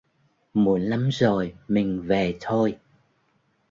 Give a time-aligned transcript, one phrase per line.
[0.53, 2.77] Muộn lắm rồi mình về thôi